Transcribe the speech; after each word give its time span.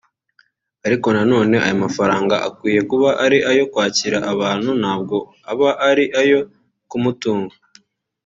Ariko 0.85 1.07
na 1.15 1.23
none 1.31 1.53
aya 1.65 1.81
mafaranga 1.85 2.35
akwiye 2.47 2.81
kuba 2.89 3.09
ari 3.23 3.37
ayo 3.51 3.63
kwakira 3.71 4.17
abantu 4.33 4.69
ntabwo 4.81 5.15
aba 5.51 5.69
ari 5.89 6.05
ayo 6.21 6.39
kumutunga” 6.89 7.55